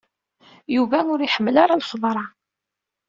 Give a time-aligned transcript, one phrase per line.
[0.75, 2.25] Yuba ur iḥemmel ara lxeḍra.